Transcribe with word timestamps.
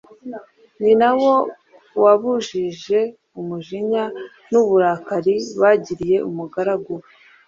ni 0.81 0.93
nawo 1.01 1.31
wabujuje 2.03 2.99
umujinya 3.39 4.03
n’uburakari 4.51 5.35
bagiriye 5.61 6.17
umugaragu 6.29 6.91
we; 7.01 7.07